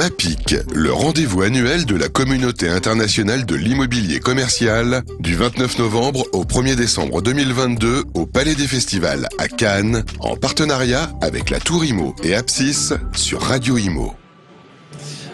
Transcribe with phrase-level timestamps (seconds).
[0.00, 6.44] MAPIC, le rendez-vous annuel de la communauté internationale de l'immobilier commercial, du 29 novembre au
[6.44, 12.16] 1er décembre 2022 au Palais des Festivals à Cannes, en partenariat avec la Tour Imo
[12.24, 14.14] et Apsis sur Radio Imo.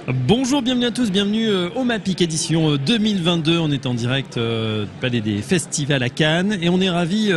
[0.08, 3.56] Bonjour, bienvenue à tous, bienvenue euh, au MAPIC édition 2022.
[3.56, 7.32] Euh, on est en direct euh, Palais des Festivals à Cannes et on est ravi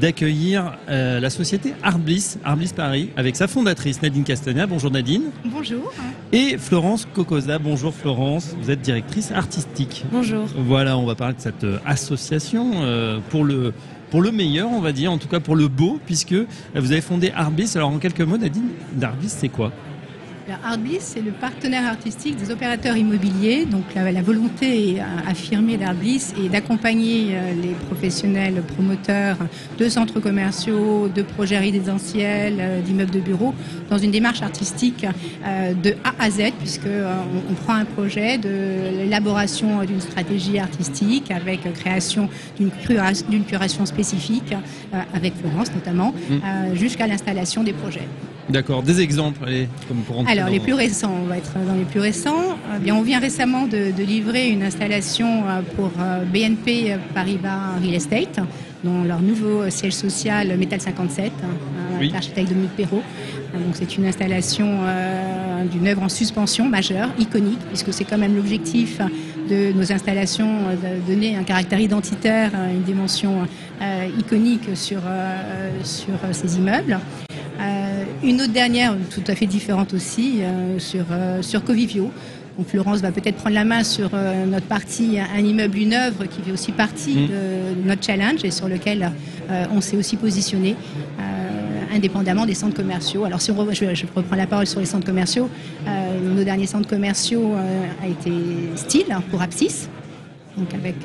[0.00, 4.66] d'accueillir la société Artbliss, Artbliss Paris, avec sa fondatrice Nadine Castagna.
[4.66, 5.24] Bonjour Nadine.
[5.44, 5.92] Bonjour.
[6.32, 7.58] Et Florence Cocosa.
[7.58, 10.06] Bonjour Florence, vous êtes directrice artistique.
[10.10, 10.46] Bonjour.
[10.56, 12.70] Voilà, on va parler de cette association
[13.28, 13.74] pour le
[14.10, 16.34] pour le meilleur, on va dire, en tout cas pour le beau, puisque
[16.74, 17.76] vous avez fondé Artbliss.
[17.76, 18.70] Alors en quelques mots, Nadine,
[19.02, 19.72] Artbliss, c'est quoi?
[20.64, 23.64] Artbliss, c'est le partenaire artistique des opérateurs immobiliers.
[23.64, 29.36] Donc la, volonté affirmée d'Artbliss est d'accompagner euh, les professionnels promoteurs
[29.78, 33.54] de centres commerciaux, de projets résidentiels, euh, d'immeubles de bureaux
[33.90, 35.06] dans une démarche artistique
[35.44, 38.48] euh, de A à Z, puisque on, prend un projet de
[38.98, 44.54] l'élaboration d'une stratégie artistique avec création d'une curation spécifique,
[45.12, 46.74] avec Florence notamment, mmh.
[46.74, 48.06] jusqu'à l'installation des projets.
[48.48, 51.84] D'accord, des exemples, allez, comme pour Alors, les plus récents, on va être dans les
[51.84, 52.56] plus récents.
[52.74, 57.94] Eh bien, on vient récemment de, livrer une installation euh, pour euh, BNP Paribas Real
[57.94, 58.40] Estate,
[58.82, 61.30] dans leur nouveau siège social Metal 57,
[62.00, 62.10] oui.
[62.10, 63.02] l'architecte Dominique Perrault.
[63.54, 64.78] Euh, donc, c'est une installation
[65.70, 69.00] d'une œuvre en suspension majeure, iconique, puisque c'est quand même l'objectif
[69.50, 73.46] de nos installations, de donner un caractère identitaire, une dimension
[74.18, 75.00] iconique sur,
[75.82, 76.98] sur ces immeubles.
[78.22, 82.10] Une autre dernière, tout à fait différente aussi, euh, sur, euh, sur Covivio.
[82.58, 86.24] Donc Florence va peut-être prendre la main sur euh, notre partie, un immeuble, une œuvre
[86.24, 87.28] qui fait aussi partie mmh.
[87.28, 89.12] de notre challenge et sur lequel
[89.72, 90.74] on s'est aussi positionné
[91.94, 93.24] indépendamment des centres commerciaux.
[93.24, 95.48] Alors si on, je, je, reprends la parole sur les centres commerciaux,
[96.34, 97.54] nos derniers centres commerciaux
[98.02, 98.30] a été
[98.74, 99.88] Style pour Apsis,
[100.58, 100.96] donc avec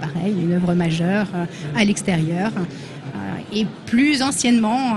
[0.00, 1.28] pareil une œuvre majeure
[1.76, 2.50] à l'extérieur.
[3.52, 4.96] et plus anciennement,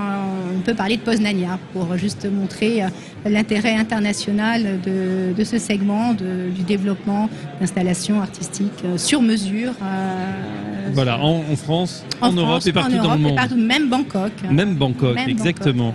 [0.56, 2.88] on peut parler de Poznania pour juste montrer euh,
[3.26, 7.28] l'intérêt international de, ce segment, du développement
[7.60, 9.72] d'installations artistiques euh, sur mesure.
[9.82, 13.38] Euh, voilà, en, France, en, Europe et partout dans le monde.
[13.56, 14.32] même Bangkok.
[14.50, 15.94] Même Bangkok, exactement.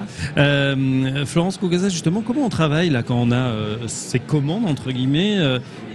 [1.25, 3.51] Florence Kogasa, justement, comment on travaille là quand on a
[3.88, 5.38] ces commandes, entre guillemets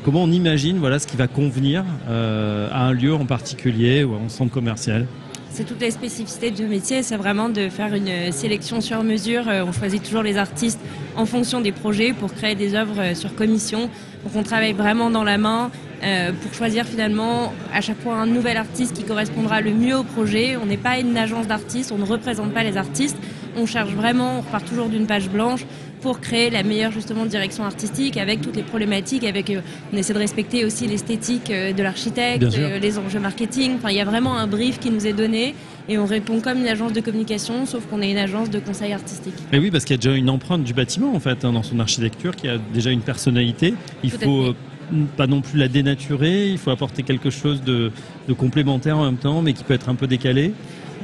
[0.05, 4.19] Comment on imagine voilà, ce qui va convenir à un lieu en particulier ou à
[4.19, 5.07] un centre commercial?
[5.53, 9.49] C'est toutes les spécificités du métier, c'est vraiment de faire une sélection sur mesure.
[9.49, 10.81] Euh, on choisit toujours les artistes
[11.15, 13.91] en fonction des projets pour créer des œuvres euh, sur commission.
[14.25, 15.71] Donc on travaille vraiment dans la main
[16.03, 20.05] euh, pour choisir finalement à chaque fois un nouvel artiste qui correspondra le mieux au
[20.05, 20.57] projet.
[20.57, 23.19] On n'est pas une agence d'artistes, on ne représente pas les artistes.
[23.55, 25.67] On cherche vraiment, on repart toujours d'une page blanche
[26.03, 29.25] pour créer la meilleure justement direction artistique avec toutes les problématiques.
[29.25, 29.61] Avec, euh,
[29.93, 33.77] on essaie de respecter aussi l'esthétique euh, de l'architecte, euh, les enjeux marketing.
[33.77, 35.55] Enfin, il y a vraiment un brief qui nous est donné
[35.89, 38.93] et on répond comme une agence de communication, sauf qu'on est une agence de conseil
[38.93, 39.35] artistique.
[39.53, 41.63] Mais oui, parce qu'il y a déjà une empreinte du bâtiment en fait hein, dans
[41.63, 43.75] son architecture qui a déjà une personnalité.
[44.03, 44.55] Il faut
[45.17, 47.91] pas non plus la dénaturer, il faut apporter quelque chose de,
[48.29, 50.53] de complémentaire en même temps, mais qui peut être un peu décalé.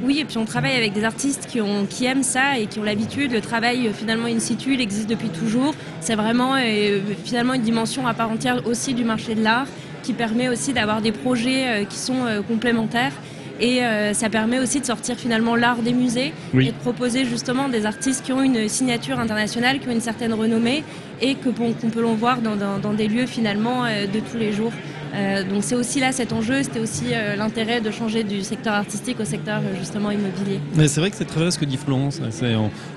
[0.03, 2.79] Oui, et puis on travaille avec des artistes qui, ont, qui aiment ça et qui
[2.79, 3.31] ont l'habitude.
[3.31, 5.73] Le travail euh, finalement in situ, il existe depuis toujours.
[5.99, 9.67] C'est vraiment euh, finalement une dimension à part entière aussi du marché de l'art
[10.03, 13.13] qui permet aussi d'avoir des projets euh, qui sont complémentaires.
[13.61, 13.81] Et
[14.13, 18.23] ça permet aussi de sortir finalement l'art des musées et de proposer justement des artistes
[18.23, 20.85] qui ont une signature internationale, qui ont une certaine renommée
[21.19, 24.71] et que qu'on peut l'en voir dans, dans, des lieux finalement de tous les jours.
[25.13, 28.73] Euh, donc c'est aussi là cet enjeu, c'était aussi euh, l'intérêt de changer du secteur
[28.73, 30.59] artistique au secteur euh, justement immobilier.
[30.87, 32.21] c'est vrai que c'est très vrai ce que dit Florence.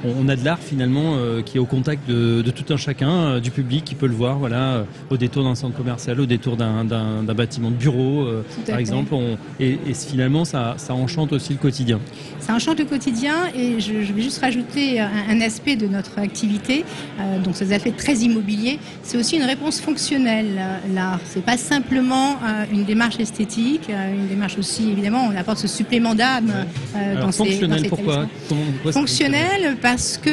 [0.04, 3.84] On, a de l'art finalement qui est au contact de, tout un chacun, du public
[3.84, 6.84] qui peut le voir, voilà, au détour d'un centre commercial, au détour d'un
[7.34, 8.26] bâtiment de bureau,
[8.66, 9.14] par exemple.
[9.60, 12.00] et, finalement, ça, enchante aussi le quotidien.
[12.40, 16.84] Ça enchante le quotidien et je, vais juste rajouter un, aspect de notre activité.
[17.44, 20.60] donc ces aspects très immobiliers, c'est aussi une réponse fonctionnelle.
[20.92, 25.58] L'art, c'est pas simplement euh, une démarche esthétique, euh, une démarche aussi, évidemment, on apporte
[25.58, 26.52] ce supplément d'âme
[26.96, 28.26] euh, dans ces Fonctionnel, pourquoi,
[28.92, 30.30] Fonctionnel parce que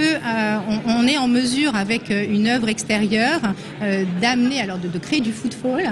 [0.88, 3.42] on, est en mesure, avec une œuvre extérieure,
[4.21, 5.83] d'amener, alors de, créer du footfall,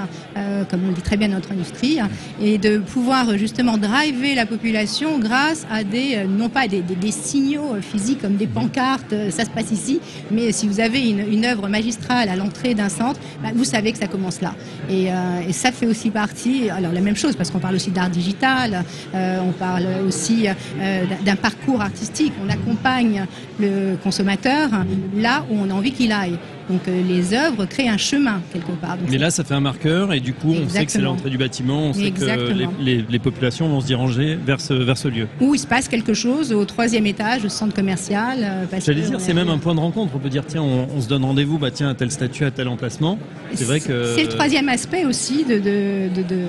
[0.70, 2.00] comme on dit très bien notre industrie,
[2.42, 8.22] et de pouvoir justement driver la population grâce à des, non pas des, signaux physiques
[8.22, 10.00] comme des pancartes, ça se passe ici,
[10.32, 13.98] mais si vous avez une, œuvre magistrale à l'entrée d'un centre, bah, vous savez que
[13.98, 14.54] ça commence là.
[14.90, 15.08] Et,
[15.48, 18.84] et ça, fait aussi partie, alors la même chose, parce qu'on parle aussi d'art digital,
[19.14, 23.26] euh, on parle aussi euh, d'un parcours artistique, on accompagne
[23.60, 24.70] le consommateur
[25.16, 26.38] là où on a envie qu'il aille.
[26.70, 28.98] Donc les œuvres créent un chemin quelque part.
[29.10, 31.38] Mais là, ça fait un marqueur et du coup, on sait que c'est l'entrée du
[31.38, 32.26] bâtiment, on sait que
[32.80, 35.28] les, populations vont se diriger vers ce, vers ce lieu.
[35.42, 38.68] Où il se passe quelque chose au troisième étage, au centre commercial.
[38.86, 40.14] J'allais dire, c'est même un point de rencontre.
[40.16, 42.68] On peut dire, tiens, on, se donne rendez-vous, bah tiens, à tel statut, à tel
[42.68, 43.18] emplacement.
[43.54, 44.14] C'est vrai que.
[44.16, 46.46] C'est le troisième aspect aussi de, de, de de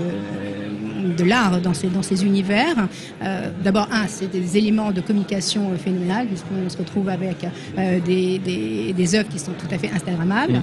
[1.25, 2.89] l'art dans ces, dans ces univers.
[3.23, 7.45] Euh, d'abord, un, c'est des éléments de communication phénoménales, puisqu'on se retrouve avec
[7.79, 10.55] euh, des, des, des, œuvres qui sont tout à fait Instagrammables.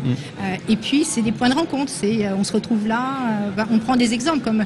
[0.42, 1.92] Euh, et puis, c'est des points de rencontre.
[1.92, 4.63] C'est, on se retrouve là, bah, on prend des exemples comme,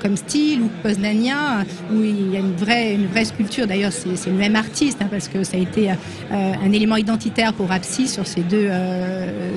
[0.00, 3.66] comme Style ou Poznania, où il y a une vraie, une vraie sculpture.
[3.66, 5.90] D'ailleurs, c'est, le même artiste, hein, parce que ça a été
[6.30, 8.70] un élément identitaire pour Apsi sur ces deux,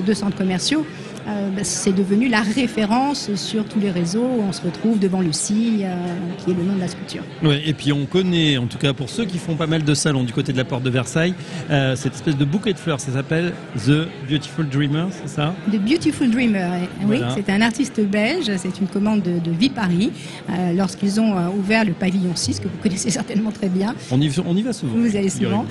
[0.04, 0.84] deux centres commerciaux.
[1.28, 4.26] Euh, bah, c'est devenu la référence sur tous les réseaux.
[4.48, 5.94] On se retrouve devant Lucie, euh,
[6.38, 7.22] qui est le nom de la sculpture.
[7.42, 9.94] Ouais, et puis on connaît, en tout cas pour ceux qui font pas mal de
[9.94, 11.34] salons du côté de la porte de Versailles,
[11.70, 13.00] euh, cette espèce de bouquet de fleurs.
[13.00, 13.52] Ça s'appelle
[13.84, 15.54] The Beautiful Dreamer, c'est ça?
[15.72, 17.20] The Beautiful Dreamer, oui.
[17.34, 18.50] C'est un artiste belge.
[18.56, 20.12] C'est une commande de, de Vie Paris.
[20.74, 23.94] Lorsqu'ils ont ouvert le pavillon 6, que vous connaissez certainement très bien.
[24.10, 24.94] On y, on y va souvent.
[24.96, 25.66] Vous allez souvent.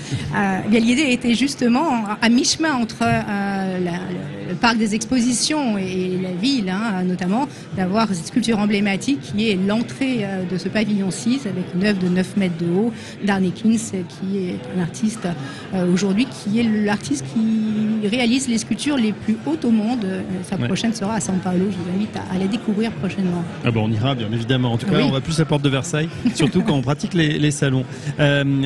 [0.69, 7.47] L'idée était justement à mi-chemin entre le parc des expositions et la ville, hein, notamment,
[7.77, 11.99] d'avoir cette sculpture emblématique qui est l'entrée euh, de ce pavillon 6 avec une œuvre
[11.99, 12.91] de 9 mètres de haut
[13.23, 15.27] d'Arnekins, qui est un artiste
[15.73, 20.03] euh, aujourd'hui, qui est l'artiste qui réalise les sculptures les plus hautes au monde.
[20.05, 21.65] Euh, sa prochaine sera à São Paulo.
[21.69, 23.43] Je vous invite à, la découvrir prochainement.
[23.63, 24.73] Ah bon, on ira bien évidemment.
[24.73, 27.51] En tout cas, on va plus à Porte de Versailles, surtout quand on pratique les,
[27.51, 27.85] salons.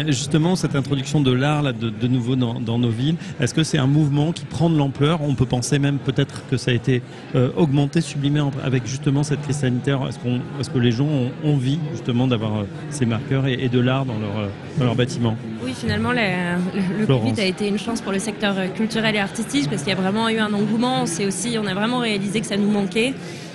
[0.07, 3.77] justement, cette introduction de l'art de, de, nouveau dans, dans nos villes, est-ce que c'est
[3.77, 5.21] un mouvement qui prend de l'ampleur?
[5.21, 7.01] On peut penser même peut-être que ça a été
[7.35, 11.31] euh, augmenté, sublimé avec justement cette crise sanitaire Est-ce qu'on, est que les gens ont
[11.43, 15.35] envie justement d'avoir euh, ces marqueurs et, de l'art dans leur, euh, dans leur bâtiment?
[15.63, 19.83] Oui, finalement, le, Covid a été une chance pour le secteur culturel et artistique parce
[19.83, 21.05] qu'il y a vraiment eu un engouement.
[21.05, 23.13] C'est aussi, on a vraiment réalisé que ça nous manquait.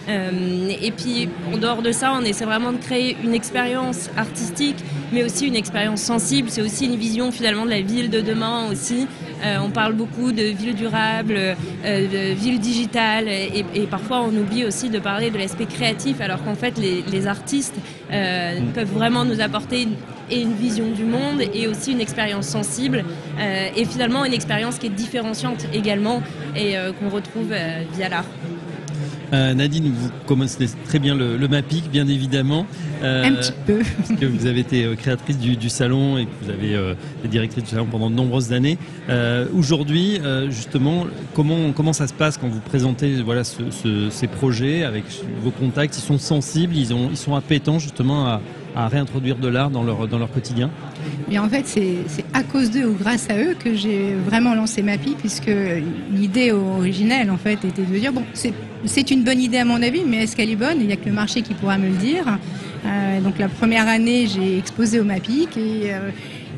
[0.09, 4.77] Euh, et puis, en dehors de ça, on essaie vraiment de créer une expérience artistique,
[5.13, 6.49] mais aussi une expérience sensible.
[6.51, 9.07] C'est aussi une vision finalement de la ville de demain aussi.
[9.45, 11.55] Euh, on parle beaucoup de ville durable, euh,
[11.85, 16.55] de ville digitale, et, parfois on oublie aussi de parler de l'aspect créatif, alors qu'en
[16.55, 17.77] fait les, artistes
[18.75, 19.89] peuvent vraiment nous apporter
[20.31, 23.03] une vision du monde et aussi une expérience sensible
[23.77, 26.21] et finalement une expérience qui est différenciante également
[26.55, 27.55] et qu'on retrouve
[27.95, 28.27] via l'art.
[29.35, 32.67] Euh, Nadine, vous commencez très bien le, MAPIC, bien évidemment.
[33.03, 33.81] Euh, Un petit peu.
[33.97, 36.75] Parce que vous avez été euh, créatrice du, salon et que vous avez
[37.19, 38.79] été directrice du salon pendant de nombreuses années.
[39.55, 40.21] Aujourd'hui,
[40.51, 45.05] justement, comment, comment ça se passe quand vous présentez voilà, ces projets avec
[45.43, 45.97] vos contacts?
[45.99, 48.41] Ils sont sensibles, ils, ont, ils sont appétents justement à,
[48.75, 50.71] à réintroduire de l'art dans leur, dans leur quotidien
[51.29, 54.83] Mais en fait, c'est à cause d'eux ou grâce à eux que j'ai vraiment lancé
[54.83, 55.51] MAPI, puisque
[56.13, 60.03] l'idée originelle, en fait, était de dire, bon, c'est une bonne idée à mon avis,
[60.07, 60.79] mais est-ce qu'elle est bonne?
[60.81, 62.25] Il n'y a que le marché qui pourra me le dire.
[62.87, 65.93] Euh, donc la première année, j'ai exposé au MAPIC et...
[65.93, 66.11] Euh,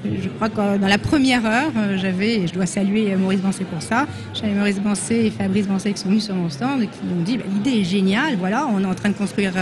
[0.04, 3.64] je crois que dans la première heure, euh, j'avais, et je dois saluer Maurice Bancé
[3.64, 6.86] pour ça, j'avais Maurice Bancé et Fabrice Bancé qui sont venus sur mon stand et
[6.86, 9.52] qui m'ont dit bah, l'idée est géniale, voilà, on est en train de construire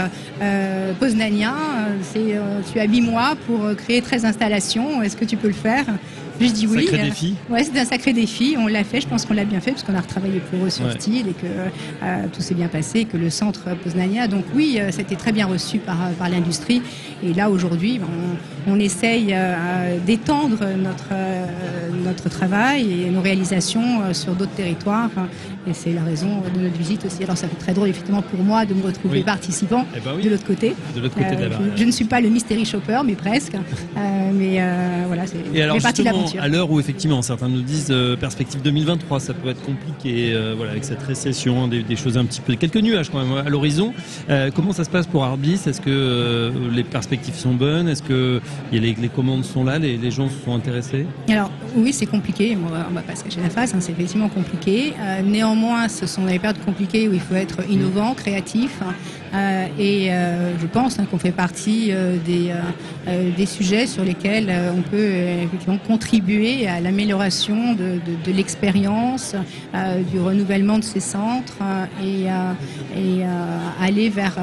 [0.41, 1.53] euh, Poznania,
[2.15, 5.85] euh, tu as 8 mois pour créer 13 installations, est-ce que tu peux le faire?
[6.39, 6.85] Je dis oui.
[6.85, 7.35] Sacré défi.
[7.49, 8.55] Ouais, c'est un sacré défi.
[8.57, 9.01] On l'a fait.
[9.01, 11.33] Je pense qu'on l'a bien fait parce qu'on a retravaillé pour eux sur style et
[11.33, 14.27] que tout s'est bien passé, que le centre Poznania.
[14.27, 16.81] Donc oui, c'était très bien reçu par, par l'industrie.
[17.23, 17.99] Et là aujourd'hui,
[18.67, 19.35] on, on essaye
[20.05, 25.09] d'étendre notre, euh, notre travail et nos réalisations euh, sur d'autres territoires.
[25.67, 27.23] Et c'est la raison de notre visite aussi.
[27.23, 30.29] Alors ça fait très drôle effectivement pour moi de me retrouver participant eh ben de
[30.29, 30.75] l'autre côté.
[30.95, 33.53] De l'autre côté euh, je, ne suis pas le mystery shopper, mais presque.
[34.33, 34.61] mais
[35.07, 35.77] voilà, c'est Et alors
[36.39, 40.83] à l'heure où effectivement certains nous disent perspective 2023, ça peut être compliqué, voilà, avec
[40.83, 43.93] cette récession, des, choses un petit peu, quelques nuages quand même à l'horizon.
[44.55, 45.61] comment ça se passe pour Arbis?
[45.65, 47.87] Est-ce que les perspectives sont bonnes?
[47.87, 48.41] Est-ce que
[48.71, 51.05] les, les, commandes sont là les, les gens sont intéressés?
[51.29, 54.29] Alors oui, c'est compliqué, on va, va pas se cacher la face, hein, c'est effectivement
[54.29, 54.93] compliqué.
[54.99, 58.79] Euh, néanmoins, ce sont des périodes compliquées où il faut être innovant, créatif.
[58.81, 58.93] Hein.
[59.35, 61.91] Euh, et euh, je pense hein, qu'on fait partie
[62.25, 62.53] des,
[63.37, 69.35] des sujets sur lesquels on peut contribuer à l'amélioration de, de, l'expérience,
[70.11, 71.57] du renouvellement de ces centres
[72.03, 72.25] et,
[72.97, 73.23] et
[73.81, 74.37] aller vers,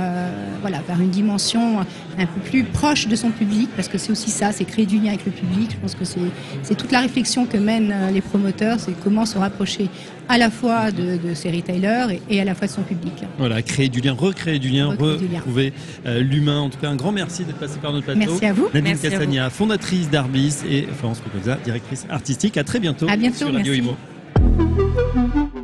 [0.61, 4.31] voilà, vers une dimension un peu plus proche de son public, parce que c'est aussi
[4.31, 5.71] ça, c'est créer du lien avec le public.
[5.73, 9.89] Je pense que c'est toute la réflexion que mènent les promoteurs, c'est comment se rapprocher
[10.29, 13.13] à la fois de, ces retailers et, à la fois de son public.
[13.39, 15.73] Voilà, créer du lien, recréer du lien, bien retrouver
[16.07, 16.61] euh, l'humain.
[16.61, 18.21] En tout cas, un grand merci d'être passé par notre plateau.
[18.21, 18.69] Merci à vous.
[18.75, 19.51] Nadine merci vous.
[19.51, 22.57] fondatrice d'Arbis et Florence Cocosa, directrice artistique.
[22.57, 23.79] À très bientôt, à bientôt sur Radio merci.
[23.79, 23.97] Imo.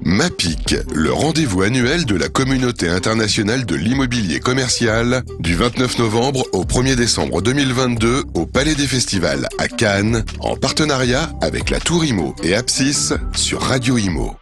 [0.03, 6.65] MAPIC, le rendez-vous annuel de la communauté internationale de l'immobilier commercial, du 29 novembre au
[6.65, 12.35] 1er décembre 2022 au Palais des Festivals à Cannes, en partenariat avec la Tour Imo
[12.43, 14.35] et Apsis sur Radio Imo.